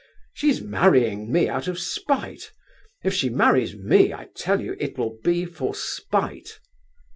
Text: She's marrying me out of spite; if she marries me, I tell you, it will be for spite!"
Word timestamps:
She's 0.33 0.61
marrying 0.63 1.31
me 1.31 1.47
out 1.47 1.67
of 1.67 1.77
spite; 1.77 2.51
if 3.03 3.13
she 3.13 3.29
marries 3.29 3.75
me, 3.75 4.11
I 4.11 4.29
tell 4.35 4.59
you, 4.59 4.75
it 4.79 4.97
will 4.97 5.19
be 5.23 5.45
for 5.45 5.75
spite!" 5.75 6.59